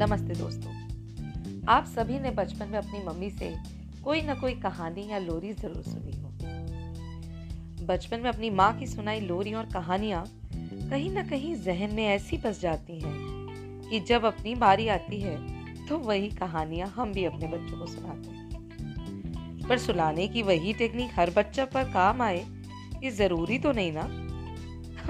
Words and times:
नमस्ते 0.00 0.34
दोस्तों। 0.34 1.64
आप 1.68 1.84
सभी 1.84 2.18
ने 2.18 2.30
बचपन 2.30 2.68
में 2.68 2.78
अपनी 2.78 3.02
मम्मी 3.04 3.30
से 3.30 3.56
कोई 4.04 4.22
ना 4.22 4.34
कोई 4.34 4.54
कहानी 4.54 5.08
या 5.10 5.18
लोरी 5.18 5.52
ज़रूर 5.52 5.82
सुनी 5.82 6.12
हो। 6.12 6.28
बचपन 7.86 8.20
में 8.20 8.30
अपनी 8.30 8.50
माँ 8.50 8.78
की 8.78 8.86
सुनाई 8.86 9.20
लोरी 9.20 9.54
और 9.54 9.64
कहानियाँ 9.64 10.24
कहीं 10.90 11.10
ना 11.10 11.22
कहीं 11.22 11.54
जहन 11.54 11.94
में 11.94 12.06
ऐसी 12.06 12.36
बस 12.36 12.60
जाती 12.60 13.00
हैं 13.00 13.12
कि 13.90 14.00
जब 14.00 14.24
अपनी 14.24 14.54
बारी 14.54 14.88
आती 14.88 15.20
है 15.20 15.36
तो 15.86 15.98
वही 15.98 16.28
कहानियाँ 16.28 16.88
हम 16.88 17.12
भी 17.12 17.24
अपने 17.24 17.48
बच्चों 17.48 17.78
को 17.78 17.86
सुनाते 17.86 18.30
हैं। 18.30 19.68
पर 19.68 19.78
सुलाने 19.78 20.28
की 20.28 20.42
वही 20.42 20.72
टेक्निक 20.72 21.10
हर 21.16 21.30
बच्चा 21.30 21.64
पर 21.64 21.84
काम 21.84 22.22
आए, 22.22 22.46
ये 23.04 23.10
ज़रूरी 23.10 23.58
तो 23.58 23.72
नहीं 23.72 23.92
ना? 23.96 24.08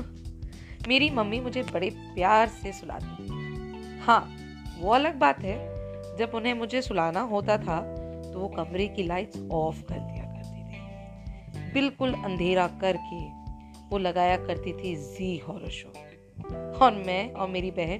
मेरी 0.88 1.10
मम्मी 1.10 1.40
मुझे 1.40 1.62
बड़े 1.62 1.90
प्यार 1.90 2.48
से 2.48 2.72
सुलाती 2.72 3.24
थी। 3.24 4.00
हाँ 4.00 4.45
वो 4.78 4.92
अलग 4.92 5.18
बात 5.18 5.38
है। 5.40 5.56
जब 6.16 6.32
उन्हें 6.34 6.54
मुझे 6.54 6.82
सुलाना 6.82 7.20
होता 7.20 7.58
था 7.58 7.80
तो 8.32 8.40
वो 8.40 8.48
कमरे 8.48 8.88
की 8.88 9.02
लाइट्स 9.02 9.48
ऑफ़ 9.50 9.82
कर 9.82 9.94
दिया 9.94 10.24
करती 10.24 10.62
थी। 10.62 11.72
बिल्कुल 11.72 12.14
अंधेरा 12.14 12.66
करके 12.68 13.24
वो 13.88 13.98
लगाया 13.98 14.36
करती 14.36 14.72
थी 14.72 14.96
जी 14.96 15.38
हॉरर 15.38 15.70
शो 15.70 15.88
और 16.84 16.92
मैं 17.06 17.32
और 17.32 17.48
मेरी 17.48 17.70
बहन 17.70 17.98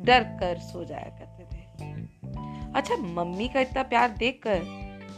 डर 0.00 0.22
कर 0.22 0.58
सो 0.58 0.84
जाया 0.84 1.18
करते 1.18 1.44
थे। 1.44 1.60
अच्छा 2.74 2.96
मम्मी 2.96 3.48
का 3.48 3.60
इतना 3.60 3.82
प्यार 3.82 4.10
देखकर 4.10 4.58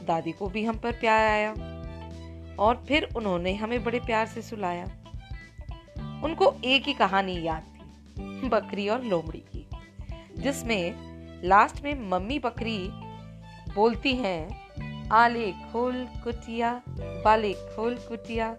दादी 0.07 0.33
को 0.33 0.49
भी 0.49 0.65
हम 0.65 0.77
पर 0.77 0.93
प्यार 0.93 1.27
आया। 1.27 1.51
और 2.59 2.85
फिर 2.89 3.09
उन्होंने 3.17 3.55
हमें 3.55 3.85
बड़े 3.85 4.01
प्यार 4.01 4.27
से 4.27 4.43
सुलाया। 4.43 4.85
उनको 6.25 6.55
एक 6.65 6.83
ही 6.83 6.93
कहानी 6.93 7.43
याद 7.43 7.63
थी, 7.63 8.49
बकरी 8.49 8.89
और 8.89 9.03
लोमड़ी 9.05 9.39
की। 9.39 9.62
जिसमें 10.39 10.95
लास्ट 11.45 11.85
में 11.85 12.11
मम्मी 12.11 12.39
बकरी 12.39 12.89
बोलती 13.75 14.13
हैं, 14.13 14.63
आले 15.09 15.53
खोल 15.53 16.09
कुटिया, 16.25 16.83
बाले 16.89 17.53
खोल 17.53 17.95
कुटिया 17.95 18.57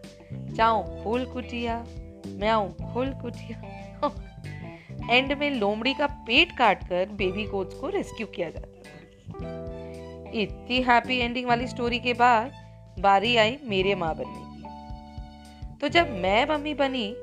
चाओ 0.58 1.04
खोल 1.04 1.26
कुटिया 1.26 1.86
म्याऊ 2.28 2.70
खोल 2.70 3.10
कुटिया। 3.10 3.62
एंड 5.12 5.34
में 5.34 5.52
लोमड़ी 5.52 5.94
का 5.94 6.08
पेट 6.08 6.58
काटकर 6.58 7.10
बेबी 7.10 7.46
गोट्स 7.46 7.76
को 7.76 7.90
रेस्क्यू 7.90 8.28
किया 8.28 8.50
जाता 8.50 8.68
था। 8.68 8.84
इतनी 10.34 10.82
हैप्पी 10.82 11.18
एंडिंग 11.18 11.48
वाली 11.48 11.68
स्टोरी 11.68 12.00
के 12.00 12.14
बाद 12.14 12.52
बारी 13.00 13.36
आई 13.36 13.58
मेरे 13.64 13.96
माँ 13.96 14.16
बनने 14.16 14.34
की। 14.36 14.64
तो 15.78 15.88
जब 15.88 16.12
मैं 16.12 16.48
मम्मी 16.50 16.74
बनी, 16.74 17.14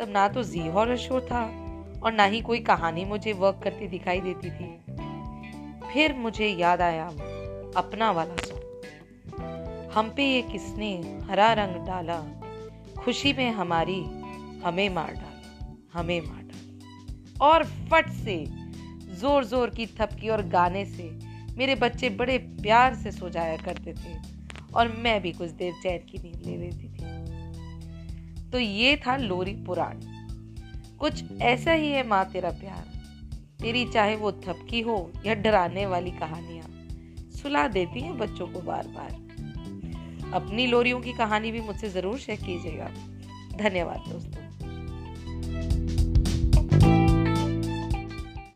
तब 0.00 0.06
ना 0.08 0.28
तो 0.28 0.42
जी 0.42 0.68
हॉरर 0.68 0.96
शो 0.96 1.20
था 1.20 1.59
और 2.02 2.12
ना 2.12 2.24
ही 2.24 2.40
कोई 2.40 2.58
कहानी 2.60 3.04
मुझे 3.04 3.32
वर्क 3.32 3.60
करती 3.64 3.88
दिखाई 3.88 4.20
देती 4.20 4.50
थी। 4.50 4.68
फिर 5.92 6.14
मुझे 6.14 6.48
याद 6.48 6.80
आया, 6.80 7.06
अपना 7.76 8.10
वाला 8.10 8.36
सॉन्ग 8.36 9.90
हम 9.94 10.12
पे 10.16 10.24
ये 10.24 10.42
किसने 10.42 10.92
हरा 11.30 11.52
रंग 11.52 11.86
डाला, 11.86 12.18
खुशी 12.98 13.32
में 13.32 13.50
हमारी 13.50 14.00
हमें 14.64 14.88
मार 14.88 15.12
डाला, 15.12 15.76
हमें 15.92 16.20
मार 16.20 16.42
डाला। 16.42 17.46
और 17.46 17.64
फट 17.64 18.10
से 18.14 18.44
ज़ोर 19.20 19.44
ज़ोर 19.44 19.70
की 19.70 19.86
थपकी 19.86 20.28
और 20.28 20.42
गाने 20.42 20.84
से 20.86 21.10
मेरे 21.58 21.74
बच्चे 21.74 22.10
बड़े 22.10 22.38
प्यार 22.38 22.94
से 22.94 23.10
सो 23.12 23.28
जाया 23.28 23.56
करते 23.56 23.92
थे 23.92 24.14
और 24.74 24.88
मैं 24.98 25.20
भी 25.22 25.32
कुछ 25.32 25.50
देर 25.50 25.72
चैन 25.82 26.06
की 26.10 26.18
नींद 26.18 26.46
ले 26.46 26.56
लेती 26.56 26.88
थी। 26.88 28.50
तो 28.50 28.58
ये 28.58 28.96
था 28.96 29.16
लोरी 29.16 29.52
पुराण। 29.66 30.00
कुछ 31.00 31.22
ऐसा 31.42 31.72
ही 31.72 31.90
है 31.92 32.06
माँ 32.06 32.24
तेरा 32.32 32.50
प्यार। 32.50 32.88
तेरी 33.60 33.84
चाहे 33.84 34.16
वो 34.16 34.32
थपकी 34.32 34.80
हो 34.80 34.96
या 35.26 35.34
डराने 35.34 35.86
वाली 35.86 36.10
कहानियाँ, 36.10 36.66
सुला 37.32 37.66
देती 37.68 38.00
हैं 38.00 38.16
बच्चों 38.18 38.46
को 38.46 38.60
बार 38.60 38.86
बार 38.88 39.10
अपनी 40.34 40.66
लोरियों 40.66 41.00
की 41.00 41.12
कहानी 41.12 41.50
भी 41.52 41.60
मुझसे 41.60 41.88
ज़रूर 41.88 42.18
शेयर 42.18 42.38
कीजिएगा। 42.38 42.90
धन्यवाद 43.58 44.04
दोस्तों। 44.08 44.39